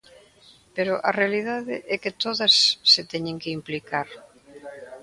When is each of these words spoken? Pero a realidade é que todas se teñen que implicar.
Pero 0.75 0.93
a 1.09 1.11
realidade 1.19 1.75
é 1.93 1.95
que 2.03 2.17
todas 2.23 2.53
se 2.91 3.01
teñen 3.11 3.37
que 3.41 3.53
implicar. 3.59 4.07